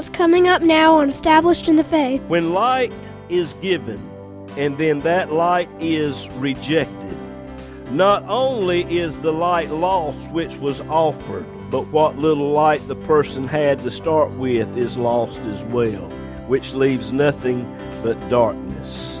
[0.00, 2.22] what's coming up now on Established in the Faith.
[2.22, 2.90] When light
[3.28, 4.00] is given
[4.56, 7.18] and then that light is rejected,
[7.90, 13.46] not only is the light lost which was offered, but what little light the person
[13.46, 16.08] had to start with is lost as well,
[16.48, 17.70] which leaves nothing
[18.02, 19.20] but darkness.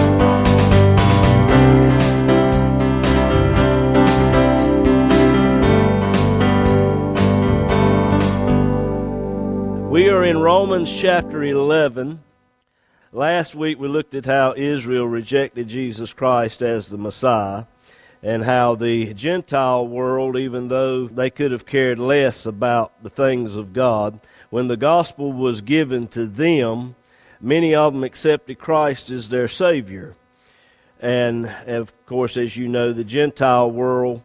[9.91, 12.23] We are in Romans chapter 11.
[13.11, 17.65] Last week we looked at how Israel rejected Jesus Christ as the Messiah
[18.23, 23.57] and how the Gentile world, even though they could have cared less about the things
[23.57, 26.95] of God, when the gospel was given to them,
[27.41, 30.15] many of them accepted Christ as their Savior.
[31.01, 34.21] And of course, as you know, the Gentile world,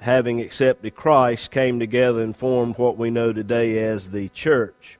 [0.00, 4.97] having accepted Christ, came together and formed what we know today as the church.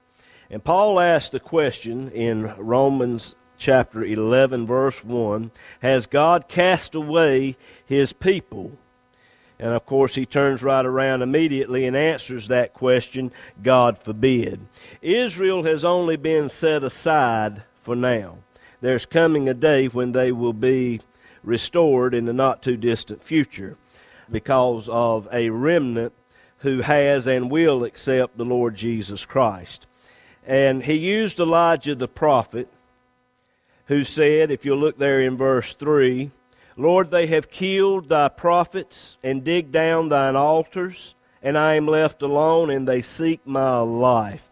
[0.51, 5.51] And Paul asked the question in Romans chapter 11, verse 1
[5.83, 8.73] Has God cast away his people?
[9.59, 13.31] And of course, he turns right around immediately and answers that question
[13.63, 14.67] God forbid.
[15.03, 18.39] Israel has only been set aside for now.
[18.81, 21.01] There's coming a day when they will be
[21.43, 23.77] restored in the not too distant future
[24.31, 26.13] because of a remnant
[26.59, 29.88] who has and will accept the Lord Jesus Christ.
[30.49, 32.69] And he used Elijah the prophet,
[33.85, 36.31] who said, if you'll look there in verse 3,
[36.75, 42.23] Lord, they have killed thy prophets and digged down thine altars, and I am left
[42.23, 44.51] alone, and they seek my life.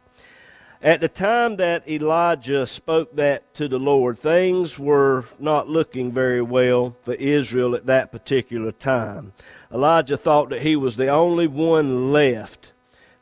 [0.83, 6.43] At the time that Elijah spoke that to the Lord, things were not looking very
[6.43, 9.33] well for Israel at that particular time.
[9.73, 12.73] Elijah thought that he was the only one left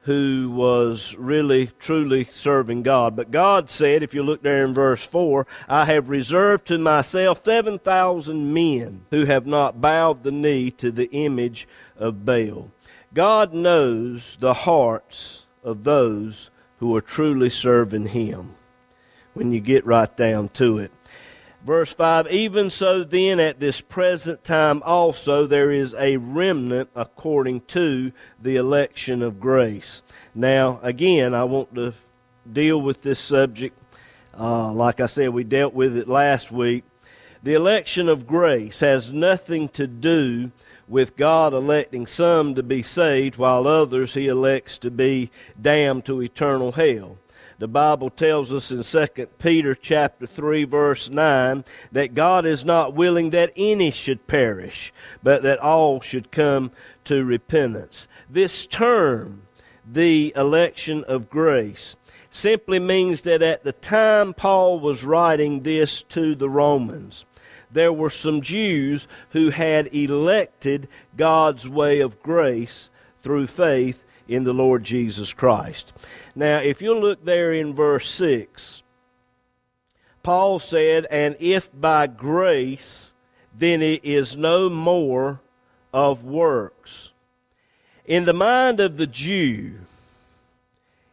[0.04, 3.16] who was really, truly serving God.
[3.16, 7.40] But God said, if you look there in verse 4, I have reserved to myself
[7.42, 11.66] 7,000 men who have not bowed the knee to the image
[11.96, 12.70] of Baal.
[13.14, 16.50] God knows the hearts of those
[16.80, 18.56] who are truly serving Him
[19.32, 20.92] when you get right down to it.
[21.64, 27.62] Verse 5 Even so, then, at this present time also, there is a remnant according
[27.62, 30.02] to the election of grace.
[30.34, 31.94] Now, again, I want to
[32.50, 33.78] deal with this subject.
[34.38, 36.84] Uh, like I said, we dealt with it last week.
[37.42, 40.50] The election of grace has nothing to do
[40.86, 46.22] with God electing some to be saved while others he elects to be damned to
[46.22, 47.18] eternal hell.
[47.58, 52.94] The Bible tells us in 2 Peter chapter 3 verse 9 that God is not
[52.94, 54.92] willing that any should perish,
[55.22, 56.72] but that all should come
[57.04, 58.08] to repentance.
[58.28, 59.42] This term,
[59.90, 61.94] the election of grace,
[62.30, 67.24] simply means that at the time Paul was writing this to the Romans,
[67.70, 72.90] there were some Jews who had elected God's way of grace
[73.22, 75.92] through faith in the Lord Jesus Christ.
[76.34, 78.82] Now, if you look there in verse 6,
[80.22, 83.14] Paul said, And if by grace,
[83.56, 85.40] then it is no more
[85.92, 87.12] of works.
[88.04, 89.74] In the mind of the Jew,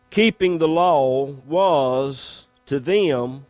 [0.10, 3.46] keeping the law was to them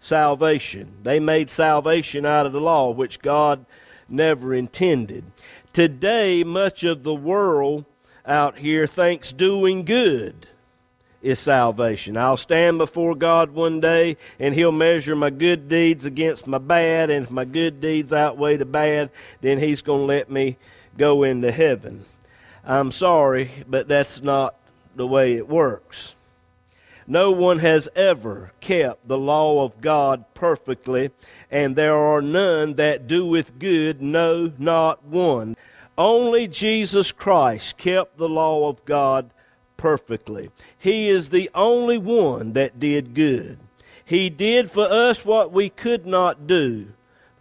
[0.00, 0.92] salvation.
[1.02, 3.64] They made salvation out of the law, which God
[4.08, 5.24] never intended.
[5.72, 7.84] Today, much of the world
[8.28, 10.46] out here thinks doing good
[11.22, 12.16] is salvation.
[12.16, 17.10] I'll stand before God one day and He'll measure my good deeds against my bad,
[17.10, 19.10] and if my good deeds outweigh the bad,
[19.40, 20.56] then He's going to let me
[20.96, 22.04] go into heaven.
[22.64, 24.54] I'm sorry, but that's not
[24.94, 26.14] the way it works.
[27.06, 31.10] No one has ever kept the law of God perfectly,
[31.50, 35.56] and there are none that doeth good, no, not one.
[35.98, 39.30] Only Jesus Christ kept the law of God
[39.76, 40.50] perfectly.
[40.78, 43.58] He is the only one that did good.
[44.04, 46.92] He did for us what we could not do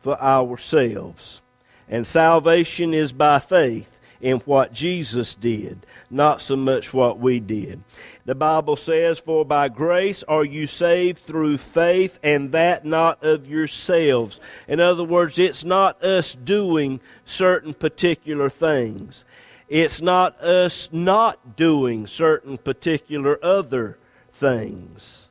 [0.02, 1.42] for ourselves.
[1.88, 7.84] And salvation is by faith in what Jesus did, not so much what we did.
[8.28, 13.48] The Bible says, For by grace are you saved through faith, and that not of
[13.48, 14.42] yourselves.
[14.68, 19.24] In other words, it's not us doing certain particular things.
[19.70, 23.98] It's not us not doing certain particular other
[24.34, 25.30] things.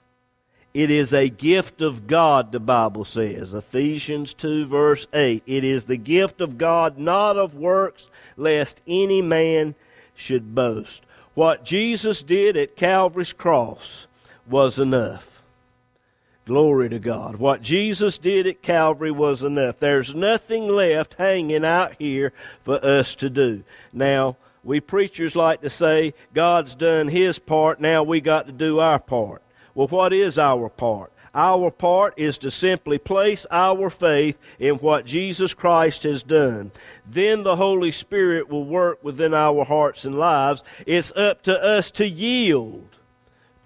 [0.72, 3.52] It is a gift of God, the Bible says.
[3.52, 5.42] Ephesians 2, verse 8.
[5.46, 8.08] It is the gift of God, not of works,
[8.38, 9.74] lest any man
[10.14, 11.05] should boast.
[11.36, 14.06] What Jesus did at Calvary's cross
[14.48, 15.42] was enough.
[16.46, 17.36] Glory to God.
[17.36, 19.78] What Jesus did at Calvary was enough.
[19.78, 23.64] There's nothing left hanging out here for us to do.
[23.92, 28.78] Now, we preachers like to say, God's done his part, now we got to do
[28.78, 29.42] our part.
[29.74, 31.12] Well, what is our part?
[31.36, 36.72] Our part is to simply place our faith in what Jesus Christ has done.
[37.06, 40.64] Then the Holy Spirit will work within our hearts and lives.
[40.86, 42.88] It's up to us to yield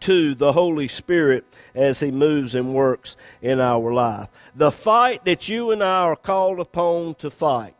[0.00, 4.28] to the Holy Spirit as He moves and works in our life.
[4.56, 7.76] The fight that you and I are called upon to fight.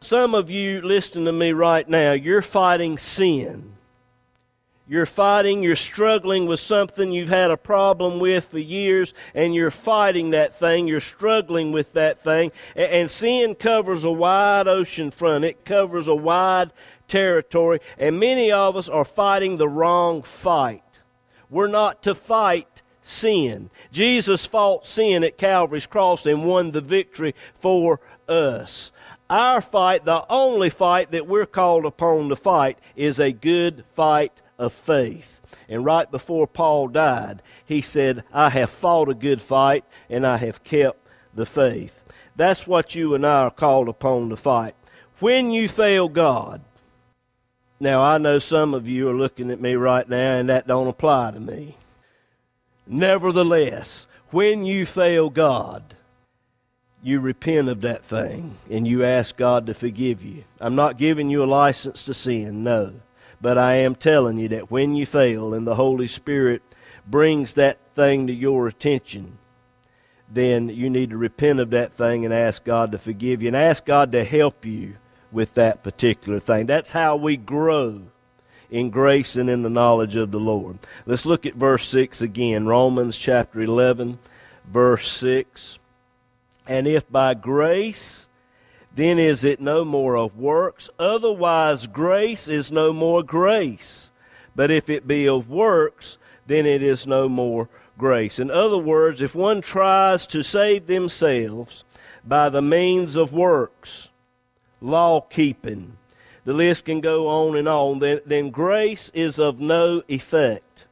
[0.00, 3.77] Some of you listening to me right now, you're fighting sin
[4.88, 9.70] you're fighting, you're struggling with something you've had a problem with for years, and you're
[9.70, 12.50] fighting that thing, you're struggling with that thing.
[12.74, 16.72] And sin covers a wide ocean front, it covers a wide
[17.06, 20.82] territory, and many of us are fighting the wrong fight.
[21.50, 23.70] We're not to fight sin.
[23.92, 28.90] Jesus fought sin at Calvary's cross and won the victory for us.
[29.30, 34.40] Our fight, the only fight that we're called upon to fight, is a good fight
[34.58, 35.40] of faith.
[35.68, 40.38] And right before Paul died, he said, I have fought a good fight and I
[40.38, 42.02] have kept the faith.
[42.36, 44.74] That's what you and I are called upon to fight.
[45.18, 46.60] When you fail God,
[47.80, 50.88] now I know some of you are looking at me right now and that don't
[50.88, 51.76] apply to me.
[52.86, 55.94] Nevertheless, when you fail God,
[57.02, 60.44] you repent of that thing and you ask God to forgive you.
[60.60, 62.94] I'm not giving you a license to sin, no.
[63.40, 66.62] But I am telling you that when you fail and the Holy Spirit
[67.06, 69.38] brings that thing to your attention,
[70.30, 73.56] then you need to repent of that thing and ask God to forgive you and
[73.56, 74.96] ask God to help you
[75.32, 76.66] with that particular thing.
[76.66, 78.02] That's how we grow
[78.70, 80.78] in grace and in the knowledge of the Lord.
[81.06, 82.66] Let's look at verse 6 again.
[82.66, 84.18] Romans chapter 11,
[84.66, 85.78] verse 6.
[86.66, 88.27] And if by grace
[88.94, 90.90] then is it no more of works.
[90.98, 94.10] Otherwise, grace is no more grace.
[94.56, 98.38] But if it be of works, then it is no more grace.
[98.38, 101.84] In other words, if one tries to save themselves
[102.24, 104.08] by the means of works,
[104.80, 105.96] law keeping,
[106.44, 110.86] the list can go on and on, then, then grace is of no effect.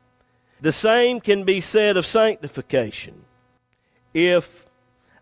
[0.60, 3.24] The same can be said of sanctification.
[4.12, 4.65] If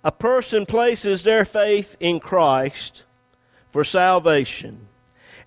[0.05, 3.05] a person places their faith in Christ
[3.69, 4.87] for salvation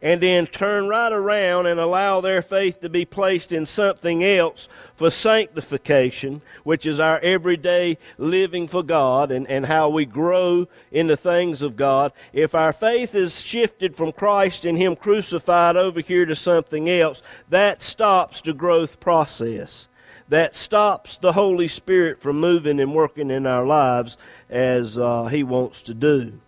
[0.01, 4.68] and then turn right around and allow their faith to be placed in something else
[4.95, 11.07] for sanctification, which is our everyday living for God and, and how we grow in
[11.07, 16.02] the things of God, if our faith is shifted from Christ and Him crucified over
[16.02, 19.87] here to something else, that stops the growth process
[20.30, 24.18] that stops the Holy Spirit from moving and working in our lives
[24.50, 26.40] as uh, He wants to do.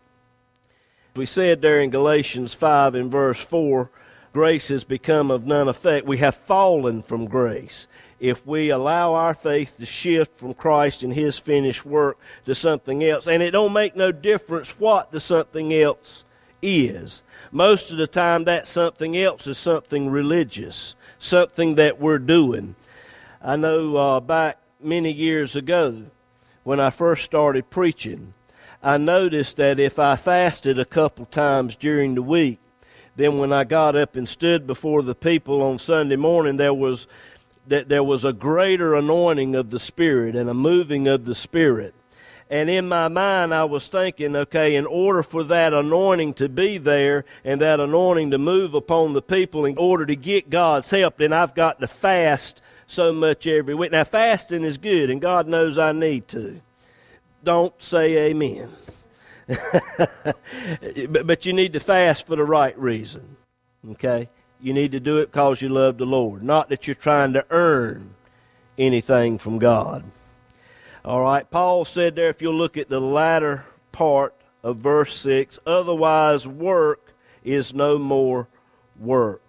[1.15, 3.89] We said there in Galatians 5 in verse 4
[4.31, 6.05] grace has become of none effect.
[6.05, 7.87] We have fallen from grace.
[8.19, 13.03] If we allow our faith to shift from Christ and His finished work to something
[13.03, 16.25] else, and it don't make no difference what the something else
[16.61, 17.23] is.
[17.51, 22.75] Most of the time, that something else is something religious, something that we're doing.
[23.41, 26.07] I know uh, back many years ago
[26.63, 28.33] when I first started preaching,
[28.83, 32.59] I noticed that if I fasted a couple times during the week,
[33.15, 37.07] then when I got up and stood before the people on Sunday morning, there was
[37.65, 41.93] that there was a greater anointing of the Spirit and a moving of the Spirit.
[42.49, 46.77] And in my mind, I was thinking, okay, in order for that anointing to be
[46.77, 51.17] there and that anointing to move upon the people, in order to get God's help,
[51.17, 53.91] then I've got to fast so much every week.
[53.91, 56.61] Now, fasting is good, and God knows I need to.
[57.43, 58.69] Don't say amen.
[59.47, 63.37] but, but you need to fast for the right reason.
[63.91, 64.27] Okay?
[64.59, 67.45] You need to do it because you love the Lord, not that you're trying to
[67.49, 68.15] earn
[68.77, 70.03] anything from God.
[71.05, 75.59] All right, Paul said there, if you'll look at the latter part of verse 6,
[75.65, 78.47] otherwise work is no more
[78.99, 79.41] work.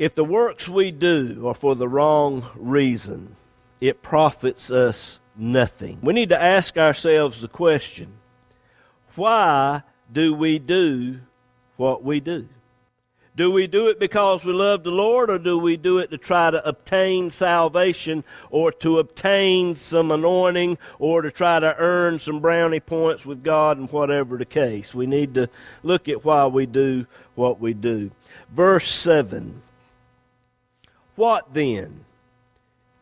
[0.00, 3.36] If the works we do are for the wrong reason,
[3.82, 5.98] it profits us nothing.
[6.00, 8.14] We need to ask ourselves the question
[9.14, 11.18] why do we do
[11.76, 12.48] what we do?
[13.36, 16.16] Do we do it because we love the Lord, or do we do it to
[16.16, 22.40] try to obtain salvation, or to obtain some anointing, or to try to earn some
[22.40, 24.94] brownie points with God, and whatever the case?
[24.94, 25.50] We need to
[25.82, 27.04] look at why we do
[27.34, 28.12] what we do.
[28.50, 29.60] Verse 7
[31.20, 32.06] What then?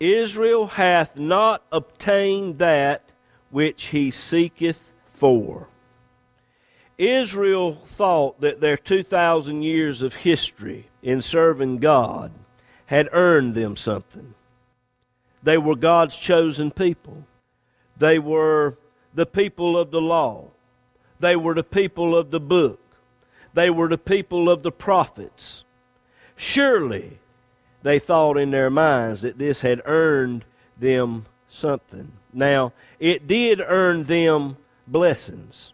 [0.01, 3.13] Israel hath not obtained that
[3.51, 5.69] which he seeketh for.
[6.99, 12.33] Israel thought that their 2,000 years of history in serving God
[12.87, 14.35] had earned them something.
[15.45, 17.25] They were God's chosen people.
[17.97, 18.79] They were
[19.15, 20.49] the people of the law.
[21.21, 22.81] They were the people of the book.
[23.55, 25.63] They were the people of the prophets.
[26.35, 27.21] Surely
[27.83, 30.45] they thought in their minds that this had earned
[30.79, 32.13] them something.
[32.33, 34.57] Now, it did earn them
[34.87, 35.73] blessings.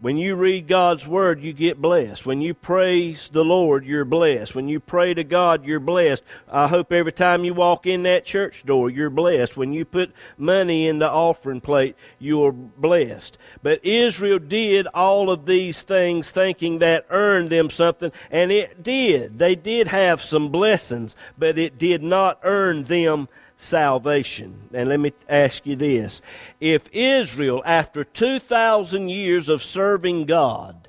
[0.00, 2.24] When you read God's Word, you get blessed.
[2.24, 4.54] When you praise the Lord, you're blessed.
[4.54, 6.22] When you pray to God, you're blessed.
[6.48, 9.56] I hope every time you walk in that church door, you're blessed.
[9.56, 13.38] When you put money in the offering plate, you're blessed.
[13.60, 19.38] But Israel did all of these things thinking that earned them something, and it did.
[19.38, 23.28] They did have some blessings, but it did not earn them
[23.58, 24.54] salvation.
[24.72, 26.22] And let me ask you this.
[26.60, 30.88] If Israel, after 2,000 years of serving God,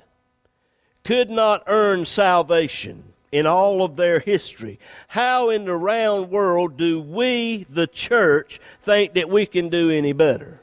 [1.04, 7.00] could not earn salvation in all of their history, how in the round world do
[7.00, 10.60] we, the church, think that we can do any better?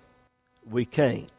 [0.70, 1.32] We can't.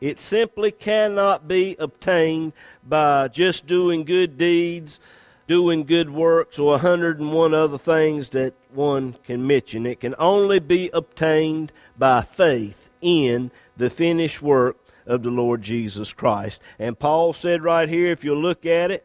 [0.00, 2.54] It simply cannot be obtained
[2.86, 4.98] by just doing good deeds,
[5.46, 9.86] doing good works, or a hundred and one other things that one can mention.
[9.86, 16.12] It can only be obtained by faith in the finished work of the Lord Jesus
[16.12, 16.62] Christ.
[16.78, 19.04] And Paul said right here, if you look at it,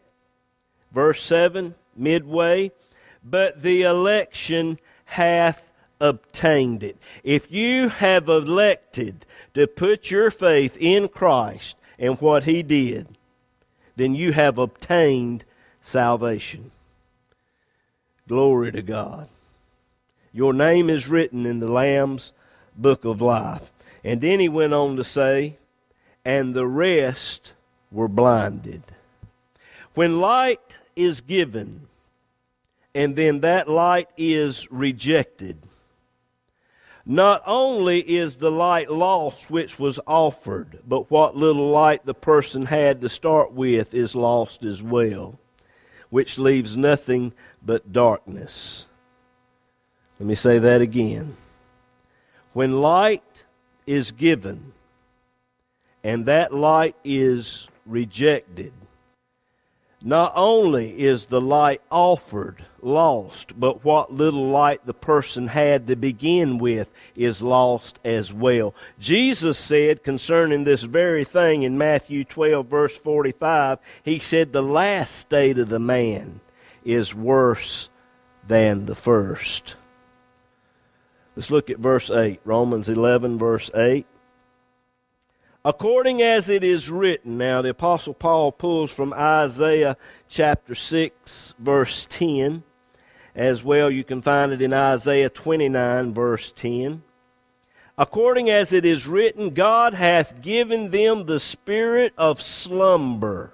[0.92, 2.72] verse 7, midway,
[3.24, 6.98] but the election hath obtained it.
[7.24, 13.08] If you have elected to put your faith in Christ and what he did,
[13.96, 15.46] then you have obtained
[15.82, 16.72] salvation.
[18.28, 19.30] Glory to God.
[20.36, 22.34] Your name is written in the Lamb's
[22.76, 23.72] book of life.
[24.04, 25.56] And then he went on to say,
[26.26, 27.54] and the rest
[27.90, 28.84] were blinded.
[29.94, 31.88] When light is given,
[32.94, 35.58] and then that light is rejected,
[37.06, 42.66] not only is the light lost which was offered, but what little light the person
[42.66, 45.40] had to start with is lost as well,
[46.10, 47.32] which leaves nothing
[47.64, 48.88] but darkness.
[50.20, 51.36] Let me say that again.
[52.54, 53.44] When light
[53.86, 54.74] is given
[56.04, 58.72] and that light is rejected,
[60.02, 65.96] not only is the light offered lost, but what little light the person had to
[65.96, 68.76] begin with is lost as well.
[69.00, 75.16] Jesus said concerning this very thing in Matthew 12, verse 45, He said, The last
[75.16, 76.40] state of the man
[76.86, 77.90] is worse
[78.48, 79.76] than the first.
[81.36, 82.40] Let's look at verse 8.
[82.46, 84.06] Romans 11, verse 8.
[85.66, 89.98] According as it is written, now the Apostle Paul pulls from Isaiah
[90.30, 92.64] chapter 6, verse 10.
[93.36, 97.04] As well, you can find it in Isaiah 29, verse 10.
[97.98, 103.54] According as it is written, God hath given them the spirit of slumber,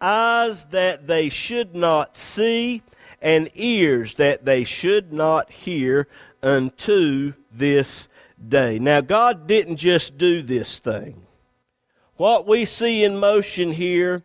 [0.00, 2.82] eyes that they should not see,
[3.20, 6.08] and ears that they should not hear
[6.42, 8.08] unto this
[8.46, 8.78] day.
[8.78, 11.26] Now, God didn't just do this thing.
[12.16, 14.24] What we see in motion here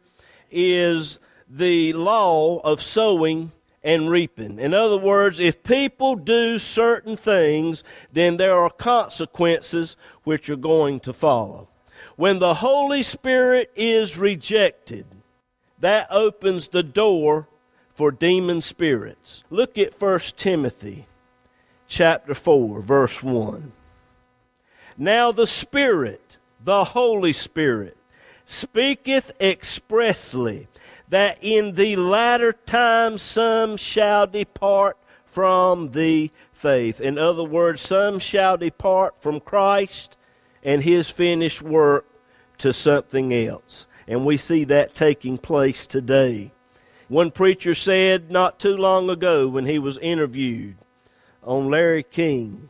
[0.50, 3.52] is the law of sowing
[3.84, 4.60] and reaping.
[4.60, 11.00] In other words, if people do certain things, then there are consequences which are going
[11.02, 11.68] to follow.
[12.16, 15.06] When the Holy Spirit is rejected,
[15.80, 17.48] that opens the door
[17.94, 19.44] for demon spirits.
[19.50, 21.08] Look at 1 Timothy
[21.94, 23.72] chapter 4, verse 1.
[24.98, 27.96] Now the Spirit, the Holy Spirit,
[28.46, 30.68] speaketh expressly
[31.10, 37.00] that in the latter times some shall depart from the faith.
[37.00, 40.18] In other words, some shall depart from Christ
[40.64, 42.08] and his finished work
[42.58, 43.86] to something else.
[44.08, 46.54] And we see that taking place today.
[47.08, 50.78] One preacher said not too long ago when he was interviewed
[51.46, 52.70] on Larry King,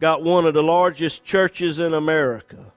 [0.00, 2.72] got one of the largest churches in America.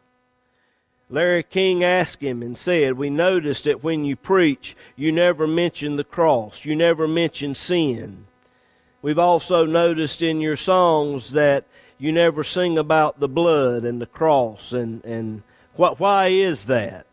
[1.10, 5.98] Larry King asked him and said, We noticed that when you preach, you never mention
[5.98, 8.28] the cross, you never mention sin.
[9.02, 11.66] We've also noticed in your songs that
[11.98, 15.44] you never sing about the blood and the cross and, and
[15.76, 17.08] what, why is that?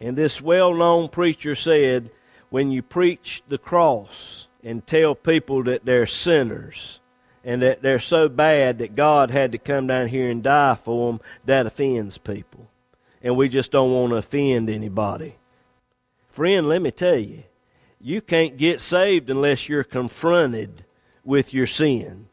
[0.00, 2.10] And this well known preacher said,
[2.50, 7.00] when you preach the cross and tell people that they're sinners
[7.44, 11.10] and that they're so bad that God had to come down here and die for
[11.10, 12.68] them, that offends people.
[13.22, 15.36] And we just don't want to offend anybody.
[16.28, 17.44] Friend, let me tell you,
[18.00, 20.84] you can't get saved unless you're confronted
[21.24, 22.26] with your sin.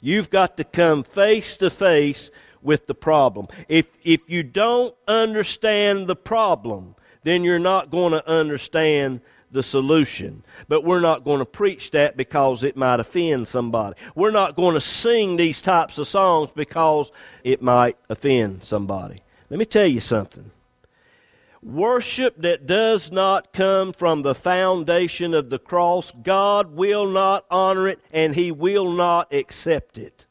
[0.00, 2.30] You've got to come face to face
[2.60, 3.46] with the problem.
[3.68, 9.20] If, if you don't understand the problem, then you're not going to understand
[9.54, 10.44] the solution.
[10.68, 13.96] But we're not going to preach that because it might offend somebody.
[14.14, 17.10] We're not going to sing these types of songs because
[17.42, 19.22] it might offend somebody.
[19.48, 20.50] Let me tell you something.
[21.62, 27.88] Worship that does not come from the foundation of the cross, God will not honor
[27.88, 30.26] it and He will not accept it.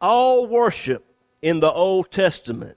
[0.00, 1.06] All worship
[1.42, 2.76] in the Old Testament,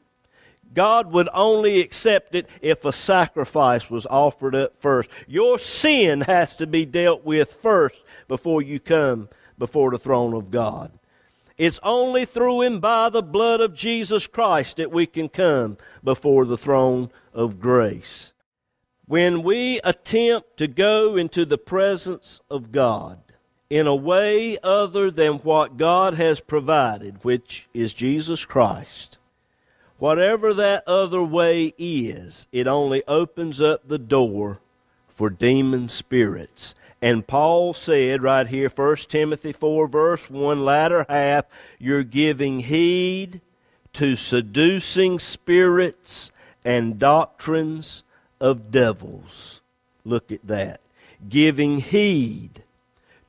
[0.75, 5.10] God would only accept it if a sacrifice was offered up first.
[5.27, 10.51] Your sin has to be dealt with first before you come before the throne of
[10.51, 10.91] God.
[11.58, 16.46] It's only through and by the blood of Jesus Christ that we can come before
[16.46, 18.34] the throne of grace.
[19.08, 23.20] When we attempt to go into the presence of God
[23.70, 29.17] in a way other than what God has provided, which is Jesus Christ,
[30.05, 34.60] whatever that other way is, it only opens up the door
[35.08, 36.75] for demon spirits
[37.06, 41.45] and Paul said right here, 1 Timothy 4, verse 1, latter half,
[41.77, 43.41] you're giving heed
[43.93, 46.32] to seducing spirits
[46.63, 48.01] and doctrines
[48.41, 49.62] of devils.
[50.03, 50.82] Look at that.
[51.30, 52.63] Giving heed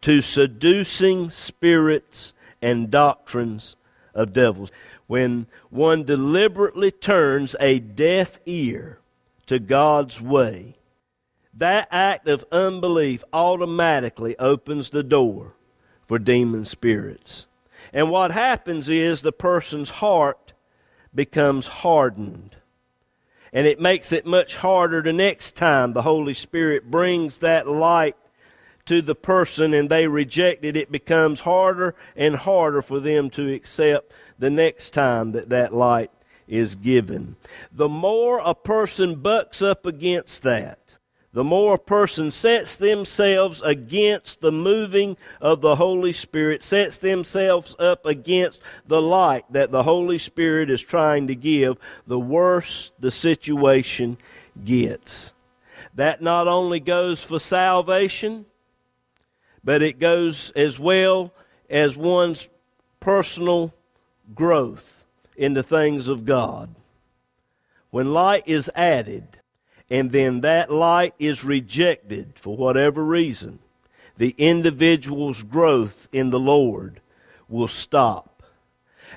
[0.01, 3.77] to seducing spirits and doctrines
[4.16, 4.72] of devils.
[5.07, 8.98] When one deliberately turns a deaf ear
[9.46, 10.79] to God's way,
[11.55, 15.55] that act of unbelief automatically opens the door
[16.07, 17.46] for demon spirits.
[17.92, 20.52] And what happens is the person's heart
[21.14, 22.57] becomes hardened.
[23.52, 28.16] And it makes it much harder the next time the Holy Spirit brings that light
[28.87, 30.77] to the person and they reject it.
[30.77, 36.11] It becomes harder and harder for them to accept the next time that that light
[36.49, 37.37] is given.
[37.72, 40.96] The more a person bucks up against that,
[41.33, 47.77] the more a person sets themselves against the moving of the Holy Spirit, sets themselves
[47.79, 53.11] up against the light that the Holy Spirit is trying to give, the worse the
[53.11, 54.16] situation
[54.64, 55.35] gets.
[55.94, 58.46] That not only goes for salvation,
[59.66, 61.35] but it goes as well
[61.68, 62.48] as one's
[63.00, 63.74] personal
[64.33, 65.05] growth
[65.37, 66.70] in the things of God.
[67.90, 69.40] When light is added,
[69.90, 73.59] and then that light is rejected for whatever reason,
[74.16, 77.00] the individual's growth in the Lord
[77.48, 78.44] will stop.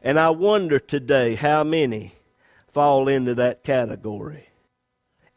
[0.02, 2.16] And I wonder today how many
[2.68, 4.50] fall into that category.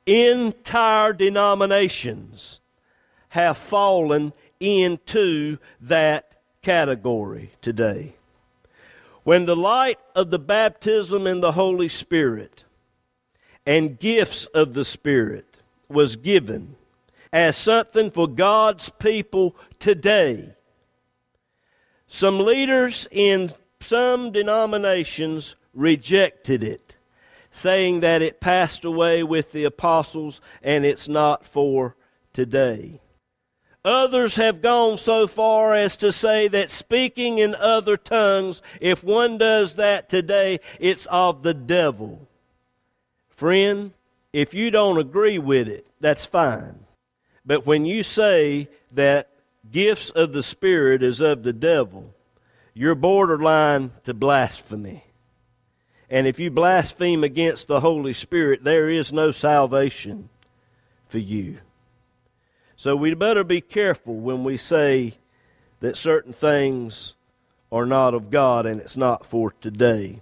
[0.07, 2.61] Entire denominations
[3.29, 8.15] have fallen into that category today.
[9.25, 12.65] When the light of the baptism in the Holy Spirit
[13.67, 15.57] and gifts of the Spirit
[15.89, 16.77] was given
[17.33, 20.55] as something for God's people today.
[22.07, 26.97] Some leaders in some denominations rejected it,
[27.51, 31.97] saying that it passed away with the apostles and it's not for
[32.33, 33.02] today.
[33.85, 39.39] Others have gone so far as to say that speaking in other tongues, if one
[39.39, 42.29] does that today, it's of the devil.
[43.29, 43.93] Friend,
[44.33, 46.87] if you don't agree with it, that's fine.
[47.45, 49.29] But when you say that
[49.69, 52.15] gifts of the Spirit is of the devil,
[52.75, 55.05] you're borderline to blasphemy.
[56.09, 60.29] And if you blaspheme against the Holy Spirit, there is no salvation
[61.09, 61.59] for you.
[62.83, 65.15] So we better be careful when we say
[65.79, 67.15] that certain things
[67.71, 70.21] are not of God and it's not for today.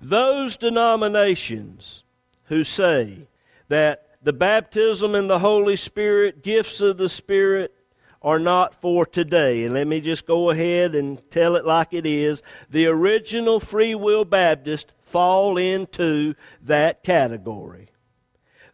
[0.00, 2.02] Those denominations
[2.46, 3.28] who say
[3.68, 7.72] that The baptism in the Holy Spirit, gifts of the Spirit,
[8.20, 9.62] are not for today.
[9.62, 12.42] And let me just go ahead and tell it like it is.
[12.68, 17.90] The original Free Will Baptist fall into that category.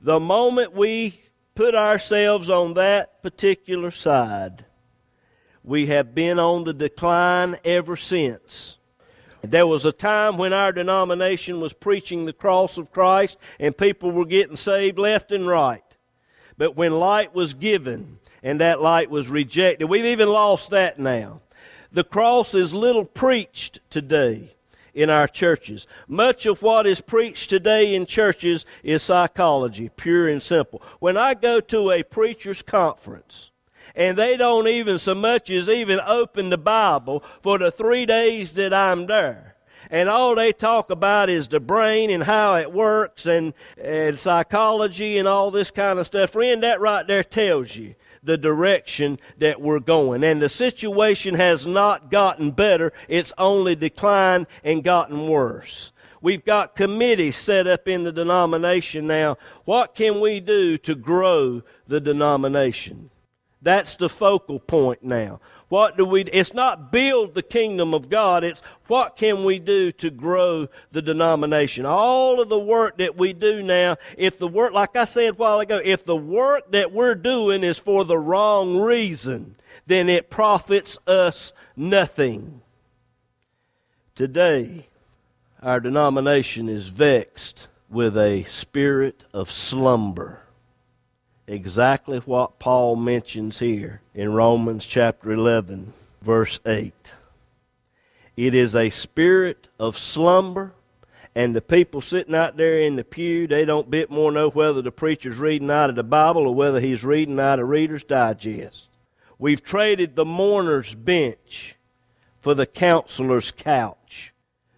[0.01, 1.20] The moment we
[1.55, 4.65] put ourselves on that particular side,
[5.65, 8.77] we have been on the decline ever since.
[9.43, 14.12] There was a time when our denomination was preaching the cross of Christ and people
[14.12, 15.83] were getting saved left and right.
[16.57, 21.43] But when light was given and that light was rejected, we've even lost that now.
[21.91, 24.51] The cross is little preached today
[24.94, 25.87] in our churches.
[26.07, 30.83] Much of what is preached today in churches is psychology, pure and simple.
[30.98, 33.50] When I go to a preacher's conference,
[33.94, 38.55] and they don't even so much as even open the Bible for the three days
[38.55, 39.57] that I'm there.
[39.90, 45.18] And all they talk about is the brain and how it works and, and psychology
[45.18, 46.31] and all this kind of stuff.
[46.31, 50.24] Friend, that right there tells you the direction that we're going.
[50.24, 55.92] And the situation has not gotten better, it's only declined and gotten worse.
[56.20, 59.38] We've got committees set up in the denomination now.
[59.64, 63.11] What can we do to grow the denomination?
[63.61, 65.40] That's the focal point now.
[65.72, 69.90] What do we it's not build the kingdom of God, it's what can we do
[69.92, 71.87] to grow the denomination?
[71.87, 75.32] All of the work that we do now, if the work like I said a
[75.32, 79.56] while ago, if the work that we're doing is for the wrong reason,
[79.87, 82.61] then it profits us nothing.
[84.14, 84.88] Today,
[85.62, 90.41] our denomination is vexed with a spirit of slumber
[91.46, 96.92] exactly what Paul mentions here in Romans chapter 11, verse 8.
[98.37, 100.72] It is a spirit of slumber,
[101.35, 104.83] and the people sitting out there in the pew, they don't bit more know whether
[104.83, 108.88] the preacher's reading out of the Bible or whether he's reading out of Reader's Digest.
[109.38, 111.76] We've traded the mourner's bench
[112.40, 114.33] for the counselor's couch.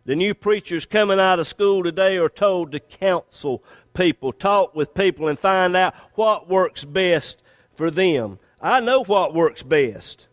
[0.07, 3.63] The new preachers coming out of school today are told to counsel
[3.95, 7.43] people, talk with people, and find out what works best
[7.75, 8.39] for them.
[8.61, 10.27] I know what works best.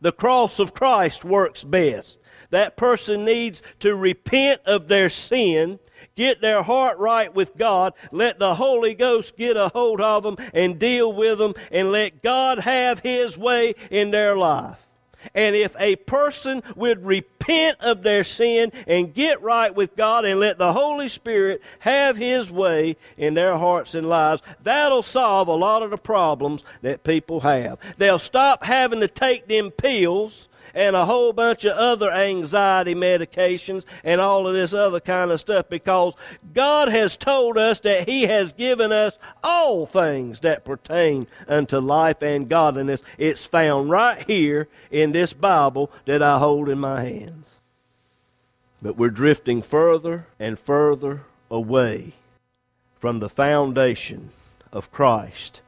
[0.00, 2.18] The cross of Christ works best.
[2.50, 5.80] That person needs to repent of their sin,
[6.14, 10.36] get their heart right with God, let the Holy Ghost get a hold of them
[10.54, 14.87] and deal with them, and let God have His way in their life.
[15.34, 20.40] And if a person would repent of their sin and get right with God and
[20.40, 25.52] let the Holy Spirit have His way in their hearts and lives, that'll solve a
[25.52, 27.78] lot of the problems that people have.
[27.96, 33.84] They'll stop having to take them pills and a whole bunch of other anxiety medications
[34.04, 36.16] and all of this other kind of stuff because
[36.54, 42.22] God has told us that He has given us all things that pertain unto life
[42.22, 43.02] and godliness.
[43.16, 47.60] It's found right here in this Bible that I hold in my hands.
[48.80, 52.12] But we're drifting further and further away
[52.98, 54.30] from the foundation
[54.72, 55.62] of Christ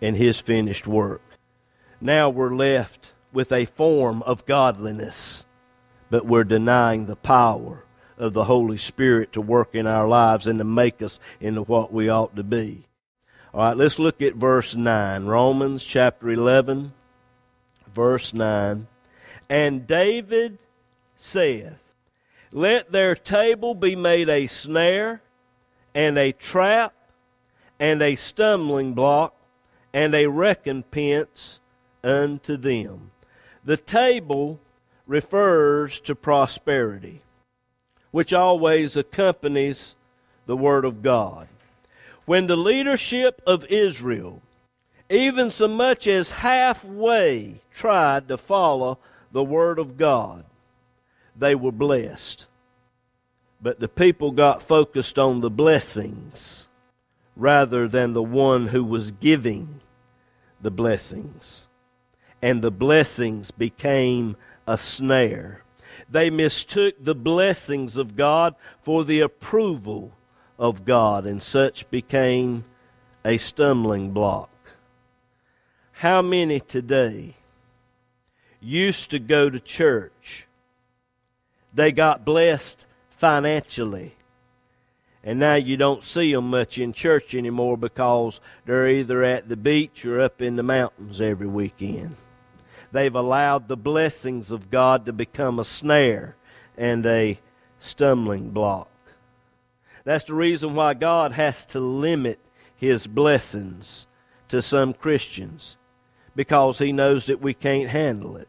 [0.00, 1.22] and His finished work.
[2.00, 5.46] Now we're left with a form of godliness,
[6.10, 7.84] but we're denying the power
[8.18, 11.92] of the Holy Spirit to work in our lives and to make us into what
[11.92, 12.84] we ought to be.
[13.54, 15.24] All right, let's look at verse 9.
[15.24, 16.92] Romans chapter 11,
[17.92, 18.86] verse 9.
[19.48, 20.58] And David
[21.16, 21.94] saith,
[22.52, 25.22] Let their table be made a snare,
[25.94, 26.94] and a trap,
[27.78, 29.34] and a stumbling block,
[29.92, 31.60] and a recompense
[32.02, 33.10] unto them.
[33.64, 34.58] The table
[35.06, 37.22] refers to prosperity,
[38.10, 39.94] which always accompanies
[40.46, 41.48] the Word of God.
[42.24, 44.42] When the leadership of Israel,
[45.08, 48.98] even so much as halfway, tried to follow
[49.30, 50.44] the Word of God,
[51.36, 52.46] they were blessed.
[53.60, 56.68] But the people got focused on the blessings
[57.36, 59.80] rather than the one who was giving
[60.60, 61.68] the blessings
[62.42, 65.62] and the blessings became a snare.
[66.10, 70.12] They mistook the blessings of God for the approval
[70.58, 72.64] of God, and such became
[73.24, 74.50] a stumbling block.
[75.92, 77.34] How many today
[78.60, 80.48] used to go to church?
[81.72, 84.16] They got blessed financially.
[85.24, 89.56] And now you don't see them much in church anymore because they're either at the
[89.56, 92.16] beach or up in the mountains every weekend
[92.92, 96.36] they've allowed the blessings of God to become a snare
[96.76, 97.40] and a
[97.78, 98.88] stumbling block.
[100.04, 102.38] That's the reason why God has to limit
[102.76, 104.06] his blessings
[104.48, 105.76] to some Christians
[106.34, 108.48] because he knows that we can't handle it.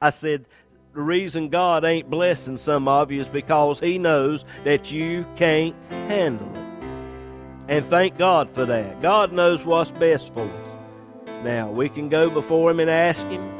[0.00, 0.46] I said,
[0.94, 5.74] the reason God ain't blessing some of you is because He knows that you can't
[5.90, 6.84] handle it.
[7.68, 9.00] And thank God for that.
[9.00, 10.71] God knows what's best for us.
[11.42, 13.50] Now, we can go before Him and ask Him,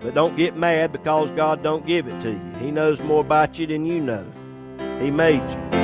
[0.00, 2.52] but don't get mad because God don't give it to you.
[2.60, 4.26] He knows more about you than you know.
[5.00, 5.83] He made you.